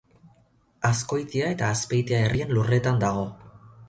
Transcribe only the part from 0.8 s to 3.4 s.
Azkoitia eta Azpeitia herrien lurretan dago.